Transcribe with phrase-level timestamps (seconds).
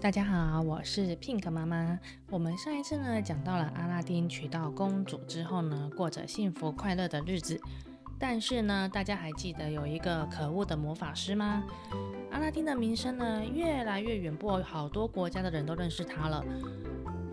[0.00, 1.98] 大家好，我是 Pink 妈妈。
[2.30, 7.58] 我们上一次呢讲到了阿拉丁娶到公主之后呢，过着幸福快乐的日子。
[8.18, 11.62] 但是呢，大家还记得有一个可恶的魔法师吗？
[12.30, 16.44] 阿拉丁的名声呢越来越远播，好多国家的人都认识他了。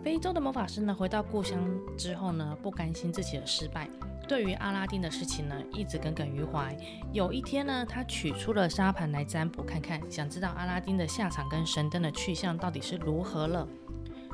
[0.04, 1.59] 非洲的魔法师呢回到故乡
[1.98, 3.88] 之后呢，不甘心自己的失败。
[4.27, 6.76] 对于阿拉丁的事情呢，一直耿耿于怀。
[7.12, 13.68] 有一天呢，他取出了沙盘来占卜，看看，想知道阿拉丁的下场跟神灯的去向到底是如何了。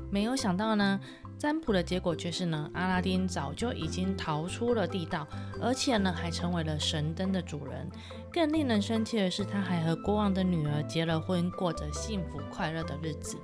[0.09, 0.99] 没有想到呢，
[1.37, 5.27] 占卜的结果却是呢，阿拉丁早就已经逃出了地道，
[5.61, 7.87] 而且呢，还成为了神灯的主人。
[8.31, 13.37] 更令人生气的是，他还和国王的女儿结了婚，过着幸福快乐的日子。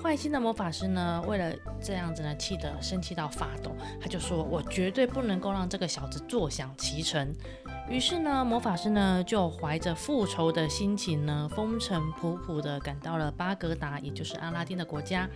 [0.00, 1.52] 坏心的魔法师呢，为了
[1.82, 3.72] 这样子呢，气得生气到发抖。
[4.00, 7.34] 他就说：“我绝对不能够让这个小子坐享其成。”
[7.90, 15.28] 于是呢，魔法师呢就怀着复仇的心情呢，风尘仆仆地赶到了巴格达，也就是阿拉丁的国家。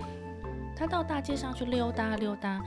[0.76, 2.60] 他到大街上去溜达溜达，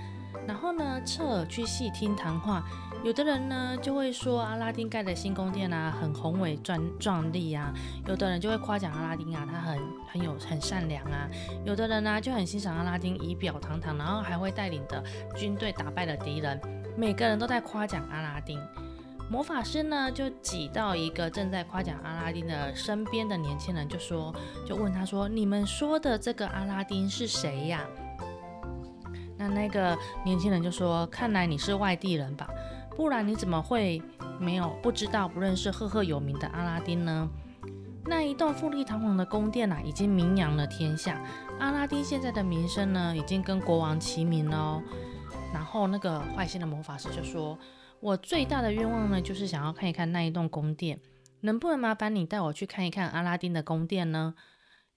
[0.47, 2.63] 然后呢，侧耳去细听谈话。
[3.03, 7.71] 有的人呢就会说阿拉丁盖的新宫殿啊很宏伟壮壮丽啊，
[8.07, 9.79] 有的人就会夸奖阿拉丁啊他很
[10.11, 11.29] 很有很善良啊，
[11.63, 15.03] 有的人呢就很欣赏阿拉丁仪表堂堂，然后还会带领的
[15.35, 16.59] 军队打败了敌人，
[16.97, 18.59] 每个人都在夸奖阿拉丁。
[19.29, 24.33] 魔法师呢就挤到一个正在夸奖阿拉丁的身边的年轻人，就说
[24.65, 27.85] 就问他说：“你们说的这个阿拉丁是谁呀？”
[29.37, 32.47] 那那个年轻人就说：“看来你是外地人吧。”
[32.95, 34.01] 不然你怎么会
[34.39, 37.29] 没有不知道不认识赫赫有名的阿拉丁呢？
[38.05, 41.21] 那一栋富丽堂皇的宫殿啊，已经名扬了天下。
[41.59, 44.81] 阿拉丁现在的名声呢，已经跟国王齐名了哦。
[45.53, 47.57] 然后那个坏心的魔法师就说
[47.99, 50.99] ：“我最大的愿望呢，就是想要看一看那一栋宫殿，
[51.41, 54.35] 能不能麻烦你带我去看一看阿拉丁的宫殿呢？”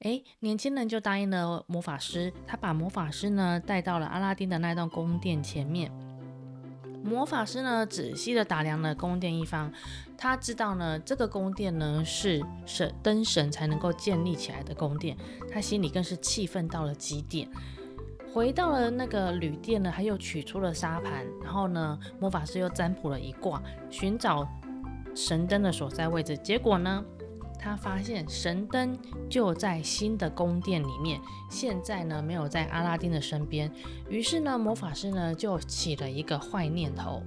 [0.00, 5.90] 诶，年轻人就答应了魔法师，他把魔法师呢带到了阿拉丁的那栋宫殿前面。
[7.02, 9.72] 魔法师呢，仔细地打量了宫殿一方，
[10.16, 15.16] 他知道呢，这个宫殿呢是神灯神才能够建立起来的宫殿，
[15.50, 17.48] 他心里更是气愤到了极点。
[18.32, 24.46] 回到了那个旅店呢，他又取出了沙盘，然后呢，魔法师又占卜了一卦，寻找
[25.14, 27.04] 神灯的所在位置，结果呢，
[27.58, 28.96] 他发现神灯
[29.28, 33.72] 就在新的宫殿里面，现在呢没有在阿拉丁的身边。
[34.08, 37.22] 于是呢，魔法师呢就起了一个坏念头。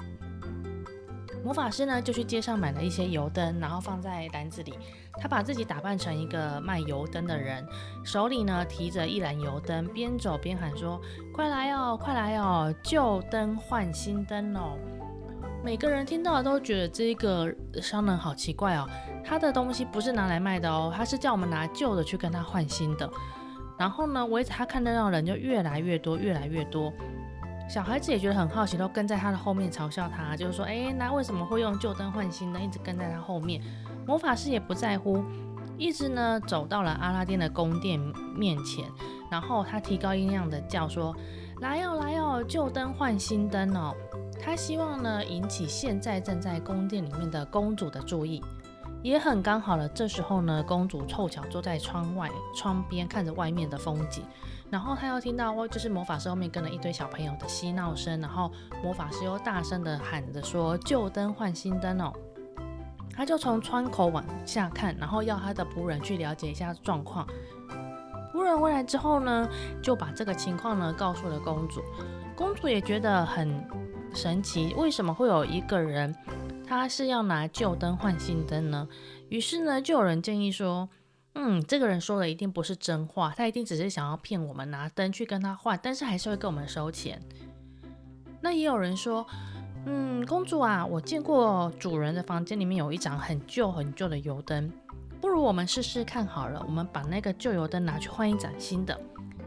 [1.44, 4.74] 魔法师呢就去街上买了一些油灯，然后放在篮子里。
[5.20, 7.66] 他把自己打扮成一个卖油灯的人，
[8.04, 11.00] 手里呢提着一篮油灯，边走边喊说
[11.34, 14.78] ：“快来哦，快来哦，旧灯换新灯哦！”
[15.64, 18.90] 每个人听到都觉得这个商人好奇怪哦，
[19.24, 23.08] 他的东西不是拿来卖的哦，他是叫我们拿旧的去跟他换新的。
[23.78, 26.92] 然后呢，围着他看热闹的人就越来越多，越来越多。
[27.70, 32.62] 小孩子也觉得很好奇，都跟在他的后面嘲笑他，就是说，哎，那为什么会用旧灯换新灯？
[32.62, 33.62] 一直跟在他后面。
[34.06, 35.24] 魔法师也不在乎，
[35.78, 38.00] 一直呢走到了阿拉丁的宫殿
[38.36, 38.86] 面前，
[39.30, 41.16] 然后他提高音量的叫说
[41.62, 43.94] ：“来哦，来哦，旧灯换新灯哦。”
[44.44, 48.44] 他希望呢引起现在正在宫殿里面的公主的注意，
[49.04, 49.88] 也很刚好了。
[49.90, 54.24] 这时候呢，公主凑巧坐在窗外窗边看着外面的风景，
[54.72, 58.52] 然后她又听到就是魔法师后面跟了一堆小朋友的嬉闹声，然后
[58.84, 62.12] 魔法师又大声的喊着说：“旧灯换新灯哦！”
[63.22, 67.28] 他就从窗口往下看，然后要他的仆人去了解一下状况。
[68.34, 69.48] 仆人回来之后呢，
[69.80, 71.84] 就把这个情况呢告诉了公主。
[72.36, 73.64] 公主也觉得很。
[74.14, 76.14] 神奇，为什么会有一个人，
[76.68, 78.88] 他是要拿旧灯换新灯呢？
[79.30, 80.90] 于是呢，就有人建议说，
[81.36, 87.22] 嗯，这个人说的一定不是真话，他一定只是想要骗我们拿灯去跟他换，但是还是会跟我们收钱。
[88.42, 89.26] 那也有人说，
[89.86, 94.72] 嗯，公主啊，我见过主人的房间里面有一盏很旧很旧的油灯，
[95.20, 99.00] 不如我们试试看好了，我们把那个旧油灯拿去换一盏新的，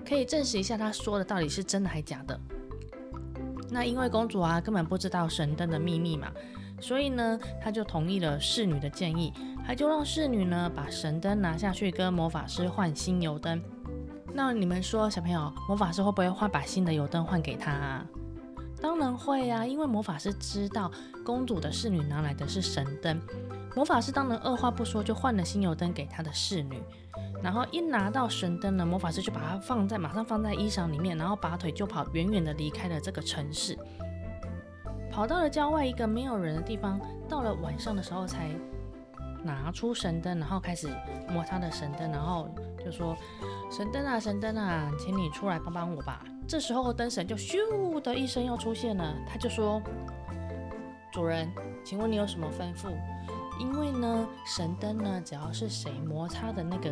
[0.06, 2.38] 可以证实一下他说的到底是真的还假的。
[3.70, 6.31] 那因为公主啊根本不知道神灯的秘密嘛，
[6.80, 9.32] 所以呢，她就同意了侍女的建议，
[9.66, 13.62] 她就让侍女呢把神灯拿下去跟魔法师换新油灯。
[14.32, 18.04] 那你们说，小朋友，魔法师会不会换把新的油灯换给她啊？
[18.84, 20.92] 当然会啊，因为魔法师知道
[21.25, 23.19] 公主的侍女拿来的是神灯，
[23.75, 26.78] 魔法师当然二话不说就换了新油灯给他的侍女。
[27.42, 33.75] 然后一拿到神灯呢，魔法师就把它放在马上放在衣裳里面，然后拔腿就跑，远远的离开了这个城市，
[35.10, 37.00] 跑到了郊外一个没有人的地方。
[37.26, 38.50] 到了晚上的时候才
[39.42, 40.94] 拿出神灯，然后开始
[41.30, 42.50] 摸他的神灯，然后
[42.84, 43.16] 就说
[43.72, 49.82] ：“神灯啊，神灯啊，请你出来帮帮我吧。”这时候灯神就咻的一声又出现了，他就说
[51.12, 51.50] ：“主人，
[51.85, 52.91] 请问你有什么吩咐？
[53.58, 56.91] 因为呢，神灯呢，只要是谁摩擦的那个。”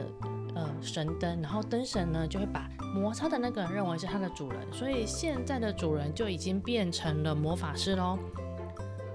[0.54, 8.19] 呃，神灯，然后灯神呢就会把摩擦的那个人认为是他的主人，所以现在的主人就已经变成了魔法师喽。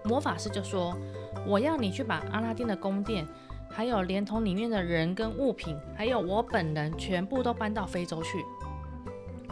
[0.04, 0.98] 魔法师就说
[1.46, 3.24] ：“我要你去把阿拉丁的宫殿，
[3.70, 8.44] 还有连同里面的人跟物品，还有我本人，全部都搬到非洲去。”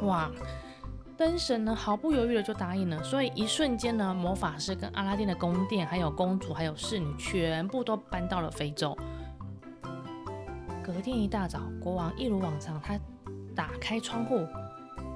[0.02, 0.32] 哇！
[1.18, 8.98] 灯神呢毫不犹豫的就答应了，所以一瞬间呢，魔法师跟阿拉丁的宫殿，还有公主，还有侍女，全部都搬到了非洲。
[10.84, 13.00] 隔天一大早，国王一如往常，他
[13.56, 14.46] 打开窗户，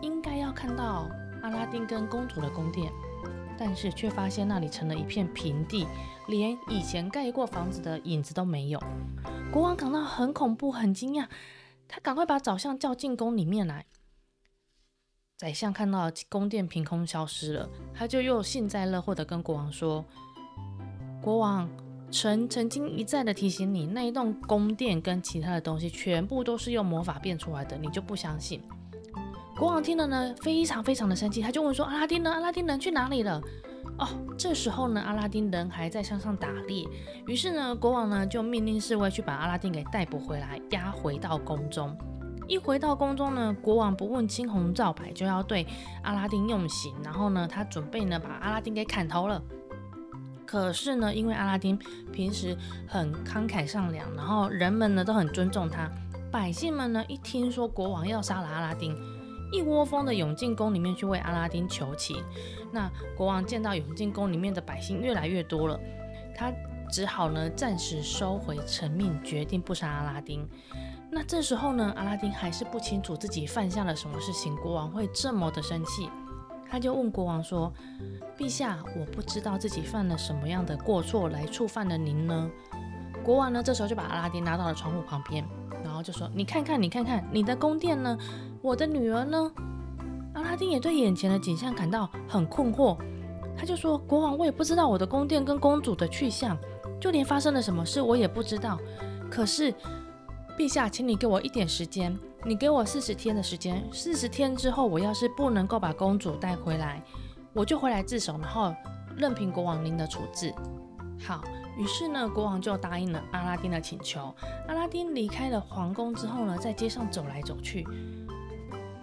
[0.01, 1.07] 应该要看到
[1.43, 2.91] 阿拉丁跟公主的宫殿，
[3.57, 5.85] 但是却发现那里成了一片平地，
[6.27, 8.81] 连以前盖过房子的影子都没有。
[9.51, 11.27] 国王感到很恐怖，很惊讶，
[11.87, 13.85] 他赶快把宰相叫进宫里面来。
[15.39, 20.03] 宰相看到宫殿凭空消失了，他就又幸灾乐祸地跟国王说
[21.23, 21.69] ：“国王。”
[22.11, 28.61] 臣曾经一再的提醒你，那一栋宫殿跟其他的东西全部都是用魔法变出来的，你就不相信。
[29.55, 32.29] 国王听了呢，非常非常的生气，他就问说：“阿拉丁呢？
[32.29, 33.41] 阿拉丁人去哪里了？”
[33.97, 34.07] 哦，
[34.37, 36.85] 这时候呢，阿拉丁人还在山上打猎。
[37.27, 41.97] 于是呢，国王呢就命令侍卫去把阿拉丁给逮捕回来，押回到宫中。
[42.49, 45.67] 一回到宫中呢，国王不问青红皂白就要对
[46.01, 49.39] 阿拉丁用刑，然后呢，他准备呢把阿拉丁给砍头了。
[50.47, 51.77] 可是呢，因为阿拉丁
[52.11, 52.57] 平时
[52.87, 55.87] 很慷慨善良，然后人们呢都很尊重他，
[56.31, 58.97] 百姓们呢一听说国王要杀了阿拉丁，
[59.53, 62.17] 一窝蜂的涌进宫里面去为阿拉丁求情。
[62.71, 65.79] 那国王见到涌进宫里面的百姓越来越多了，
[66.35, 66.51] 他
[66.91, 70.47] 只好呢暂时收回成命，决定不杀阿拉丁。
[71.11, 76.09] 那这时候呢，阿拉丁还是不清楚自己犯下了什么事情，国王会这么的生气。
[76.71, 77.73] 他就问国王说
[78.37, 82.47] ：“陛下，我不知道自己犯了什么样的过错来触犯了您呢？”
[83.25, 85.43] 国王呢，这时候就把阿拉丁拉到了窗户旁边，
[85.83, 88.15] 然后就说：“你看看，你看看，你的宫殿呢？
[88.61, 89.51] 我的女儿呢？”
[90.35, 92.95] 阿拉丁也对眼前的景象感到很困惑，
[93.57, 96.55] 他就说：“国王，我也不知道我的宫殿跟公主的去向，
[96.99, 98.77] 就连发生了什么事我也不知道。
[99.29, 99.73] 可是，
[100.57, 107.03] 陛下，请你给我一点时间。”你给我四十天的时间，四十天之后，我要是不能够把公主带回来，
[107.51, 108.73] 我就回来自首，然后
[109.17, 110.53] 任凭国王您的处置。
[111.21, 111.43] 好，
[111.77, 114.33] 于是呢，国王就答应了阿拉丁的请求。
[114.69, 117.85] 阿拉丁离开了皇宫之后呢，在街上走来走去，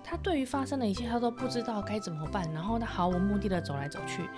[0.03, 4.31] 他对于发生的一切他都不知道该怎么办，然后他毫无目的的走来走去，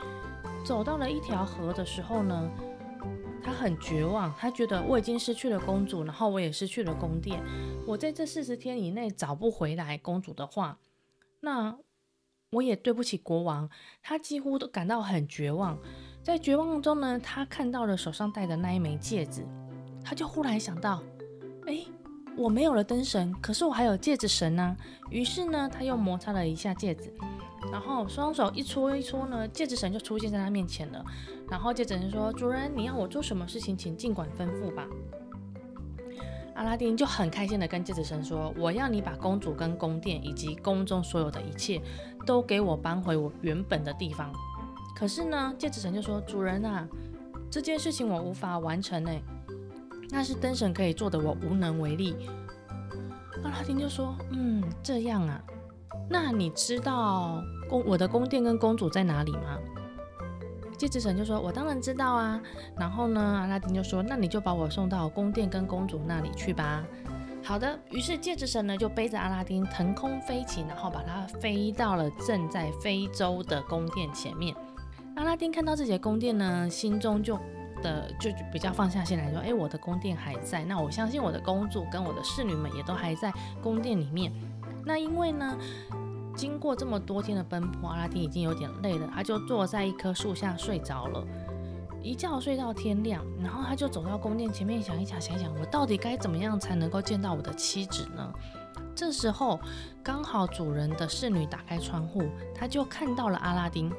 [0.65, 2.51] 走到了一条河的时候呢。
[3.43, 7.43] 他很绝望，他觉得我已经失去了公主，然后我也失去了宫殿。
[7.87, 10.79] 我在这四十天以内找不回来公主的话，
[11.41, 11.79] 那
[12.51, 13.71] 我也对不起国王。
[14.03, 15.79] 他几乎都感到很绝望。
[16.23, 19.47] 在绝望中呢，他看到了手上戴的那一枚戒指，
[20.05, 21.03] 他就忽然想到，
[21.67, 21.85] 哎，
[22.39, 24.77] 我没有了灯神，可是我还有戒指神呢。
[25.11, 27.13] 于是呢，他又摩擦了一下戒指。
[27.73, 31.05] 然后双手一搓一搓呢，戒指神就出现在他面前了。
[31.51, 34.87] 然后戒指神说：“主人，你要我做什么事情，请尽管吩咐吧。”
[36.55, 41.83] 阿拉丁就很开心的跟戒指神说：“我要你把公主跟宫殿以及宫中所有的一切
[42.25, 44.33] 都给我搬回我原本的地方。”
[44.95, 46.89] 可是呢，戒指神就说：“主人啊，
[47.51, 49.11] 这件事情我无法完成呢，
[50.11, 52.17] 那是灯神可以做的，我无能为力。”
[53.45, 55.41] 阿拉丁就说：“嗯，这样啊，
[56.09, 59.59] 那你知道？”宫，我的宫殿跟公主在哪里吗？
[60.77, 62.41] 戒指神就说：“我当然知道啊。”
[62.79, 66.85] 然后呢，阿拉丁就说：“那你就把我送到宫殿跟公主那里去吧。”
[67.45, 74.55] 好的，于是戒指神呢就背着阿拉丁腾空飞起，然后把它飞到了正在非洲的宫殿前面。
[75.17, 77.39] 阿拉丁看到自己的宫殿呢，心中就
[77.83, 83.33] 的就比较放下心来说：“哎，我的宫殿还在，那我相信我的公主跟我的侍女们也都还在
[83.63, 84.33] 宫殿里面。
[84.85, 85.57] 那因为呢。”
[86.37, 91.27] 经过这么多天的奔波，阿拉丁已经有点累了，他就坐在一棵树下睡着了，
[92.01, 93.25] 一觉睡到天亮。
[93.43, 98.33] 然后他就走到宫殿前面，想一想，想一想，我到底该怎么样才能够见到我的妻子呢？
[98.95, 99.59] 这时候
[100.01, 102.23] 刚好主人的侍女打开窗户，
[102.55, 103.93] 他就看到了阿拉丁。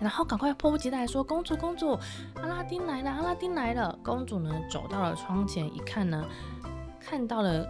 [0.00, 1.98] 然后赶快迫不及待说：“公主，公主，
[2.36, 6.24] 阿拉丁来了，阿拉丁来了。”公主呢走到了窗前一看呢，
[6.98, 7.66] 看到了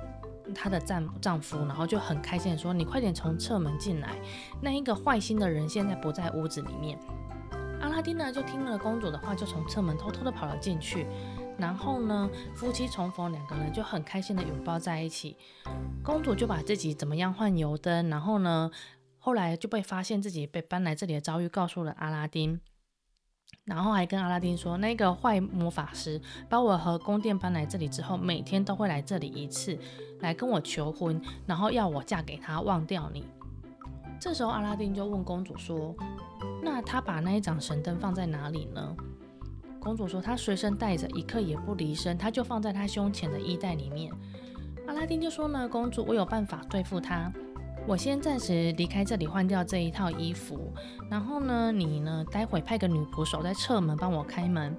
[0.55, 4.15] 她的丈丈夫，然后就很开心的说：“你快点从侧门进来，
[4.63, 6.97] 那一个坏心的人现在不在屋子里面。”
[7.83, 11.07] 阿拉丁呢就听了公主的话，就从侧门偷偷的跑了进去。
[11.59, 15.37] 然后呢，夫妻重逢，两个人就很开心的拥抱在一起。
[16.03, 18.71] 公主就把自己怎么样换油灯，然后呢，
[19.21, 22.59] 后来就被发现自己被搬来这里的遭遇告诉了阿拉丁，
[23.65, 29.79] 然后还跟阿拉丁说，那个坏魔法师把我和宫殿搬来这里之后，每天都会来这里一次，
[30.21, 33.25] 来跟我求婚，然后要我嫁给他，忘掉你。
[34.19, 35.95] 这时候阿拉丁就问公主说，
[36.63, 38.97] 那他把那一盏神灯放在哪里呢？
[39.81, 44.13] 公主说：“她随身带着，一刻也不离身，他就放在他胸前的衣袋里面。”
[44.87, 47.33] 阿拉丁就说呢：“公主，我有办法对付他。
[47.87, 50.73] 我先暂时离开这里，换掉这一套衣服。
[51.11, 54.77] 然后呢，你呢，待会派个女仆守在侧门，帮我开门。”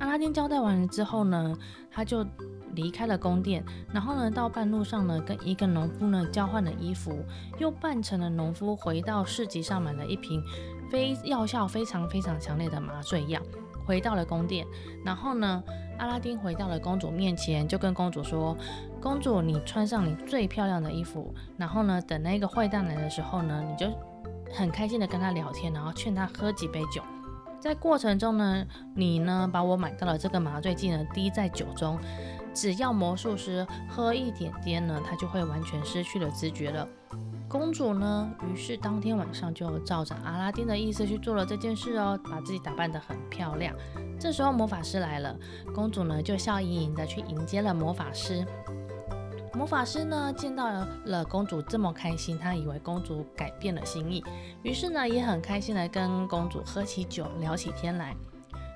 [0.00, 1.56] 阿拉丁交代完了之后呢，
[1.90, 2.26] 他就
[2.74, 3.64] 离开了宫殿。
[3.92, 7.24] 然后呢，到半路上呢，跟一个农夫呢交换了衣服，
[7.58, 10.42] 又扮成了农夫，回到市集上买了一瓶
[10.90, 13.40] 非药效非常非常强烈的麻醉药。
[13.84, 14.66] 回到了宫殿，
[15.04, 15.62] 然后呢，
[15.98, 18.56] 阿拉丁回到了公主面前，就跟公主说
[19.02, 23.92] ：“公主，你穿上你最漂亮的衣服，然后呢，等那个坏蛋来的时候呢，你就
[24.54, 27.02] 很开心的跟他聊天，然后劝他喝几杯酒。
[27.60, 31.98] 在过程中呢，你呢把我买到了这个麻醉剂呢滴在酒中，
[32.54, 36.86] 只要魔术师喝一点点呢，他就会完全失去了知觉了。”
[37.48, 43.74] 公主呢，于是当天晚上就照着阿拉丁的意思去做了这件事哦，把自己打扮得很漂亮。
[44.18, 45.36] 这时候魔法师来了，
[45.74, 48.46] 公主呢就笑盈盈的去迎接了魔法师。
[49.54, 50.66] 魔法师呢见到
[51.04, 54.24] 了公主这么开心，他以为公主改变了心意，
[54.62, 58.16] 于是呢也很开心的跟公主喝起酒，聊起天来。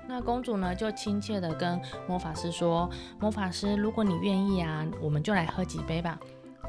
[0.07, 6.17] 那公主呢就亲切的跟魔法师说：“魔法师，如果你愿意啊，我们就来喝几杯吧。”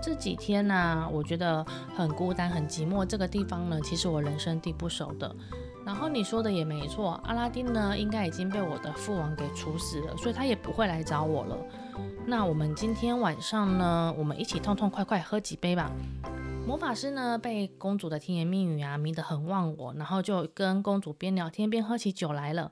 [0.03, 3.05] 这几天呢、我觉得很孤单、很寂寞。
[3.05, 5.35] 这个地方呢，其实我人生地不熟的。
[5.85, 11.57] 然后你说的也没错，阿拉丁呢，应该已经被我的父王给处死了，所以他也不会来找我了。
[12.27, 15.91] 那我们今天晚上呢，我们一起痛痛快快喝几杯吧。
[16.67, 22.71] 魔法师呢，被公主的甜言蜜语啊迷得很忘我，然后就跟公主边聊天边喝起酒来了。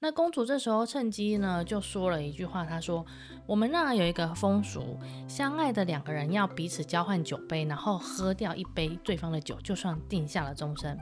[0.00, 3.04] 那公主这时候趁机呢，就说了一句话，她说
[3.48, 10.96] ：“我们那有一个风俗，相爱的两个人要彼此交换酒杯，然后喝掉一杯对方的酒，就算定下了终身。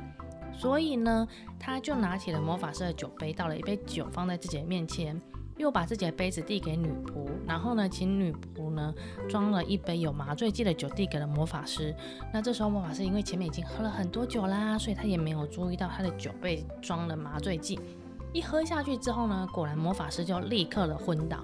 [0.56, 1.28] 所以呢，
[1.58, 5.20] 她就拿起了魔法师的酒杯，倒了一杯酒放在自己的面前，
[5.56, 8.94] 又把自己的杯子递给女仆，然后呢，请女仆呢
[9.28, 11.94] 装了一杯有麻醉剂的酒递给了魔法师。
[12.32, 17.80] 那这时候魔法师因为前面已经喝了很多酒啦，所以他也没有注意到他的酒被装了麻醉剂。”
[18.34, 21.42] 一喝下去之后呢，果然魔法师就立刻的昏倒。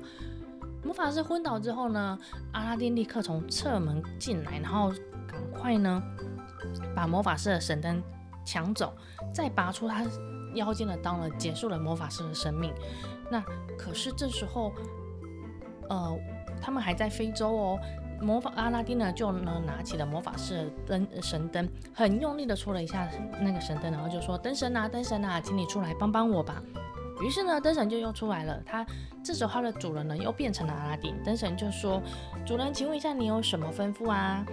[0.85, 2.19] 魔法师昏倒之后呢，
[2.52, 4.92] 阿拉丁立刻从侧门进来，然后
[5.26, 6.02] 赶快呢
[6.95, 8.02] 把魔法师的神灯
[8.45, 8.92] 抢走，
[9.33, 10.04] 再拔出他
[10.54, 12.71] 腰间的刀呢，结束了魔法师的生命。
[13.33, 13.43] 那
[13.79, 14.71] 可是这时候，
[15.89, 16.19] 呃，
[16.61, 17.79] 他们还在非洲哦。
[18.21, 23.09] 魔法阿拉丁呢，就呢拿起了魔法师灯神灯，很用力的戳了一下
[23.41, 26.62] 那个神灯，然后就说：“灯神啊，灯神啊，请你出来帮帮我吧。”
[27.21, 28.62] 于是呢，灯神就又出来了。
[28.65, 28.87] 他
[29.25, 31.21] 这时候的主人呢又变成了阿拉丁。
[31.25, 32.01] 灯神就说
[32.47, 34.47] ：“主人，请问一下，你有什么吩咐啊？”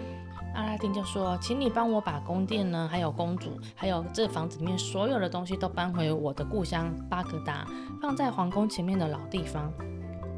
[0.60, 7.66] 阿拉丁就说：“请你帮我把宫殿呢，还有公主，还有这房子里面所有的东西都搬回我的故乡巴格达，
[8.02, 9.72] 放在皇宫前面的老地方。”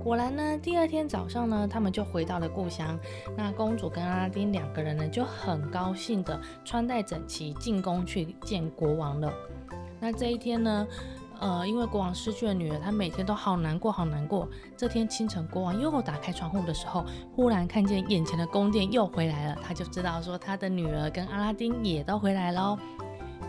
[0.03, 2.99] 果然呢，第二天早上呢，他们就回到了故乡。
[3.35, 9.33] 那公主跟阿拉丁两个人呢，就很高兴的穿戴整齐进宫去见国王了。
[9.99, 10.87] 那这一天呢，
[11.41, 14.47] 呃，因为国王失去了女儿，他每天都好难过，好难过。
[14.77, 17.03] 这天清晨，国王又打开窗户的时候，
[17.35, 22.77] 忽然看见眼前的宫殿又回来了，他就知道说他的女儿跟阿拉丁也都回来了。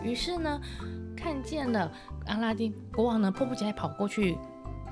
[0.03, 0.59] 于是呢，
[1.15, 1.91] 看见了
[2.25, 4.37] 阿拉丁，国王呢迫不及待跑过去。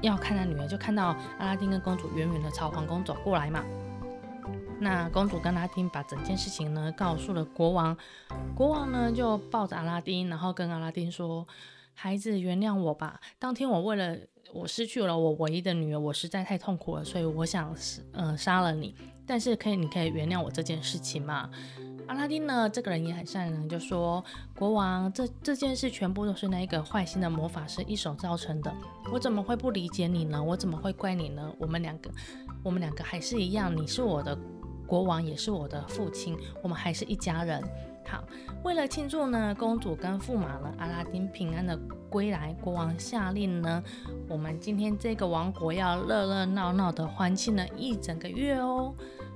[0.01, 3.63] 要看他女儿，就看到阿拉丁跟公主远远的朝皇宫走过来嘛。
[4.79, 7.98] 那公主跟阿拉丁把整件事情呢告诉了国王，
[8.55, 11.46] 国王呢就抱着阿拉丁，然后跟阿拉丁说
[12.01, 13.22] ：“孩子，原谅我吧。
[13.38, 14.17] 当天我为了
[14.55, 17.75] 我失去了我唯一的女儿，我实在太痛苦了，所以我想
[18.13, 18.96] 嗯杀了你。
[19.27, 21.48] 但是可以，你可以原谅我这件事情吗？”
[22.10, 24.25] 阿拉丁呢，这个人也很善良，就说
[24.58, 28.74] ：“国王，这这件事全部都是那个坏心的魔法师一手造成的，
[29.13, 30.43] 我怎么会不理解你呢？
[30.43, 31.53] 我怎么会怪你呢？
[31.60, 32.10] 我们两个，
[32.63, 34.36] 我们两个还是一样，你是我的
[34.88, 37.63] 国王，也是我的父亲，我们还是一家人。
[38.05, 38.24] 好，
[38.63, 41.77] 为了庆祝呢，公主跟驸马呢，阿拉丁平安的
[42.10, 43.81] 归来，国王下令呢，
[44.27, 48.93] 我们今天这个王国要热热闹闹的欢庆了一整个月哦。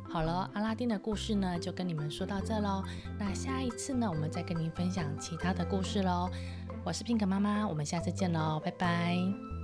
[0.09, 2.83] 好了，阿拉丁的故事呢，就跟你们说到这喽。
[3.17, 6.29] 那下一次呢，我们再跟您分享其他的故事喽。
[6.83, 9.54] 我是 Pink 妈妈，我们下次见喽，拜拜。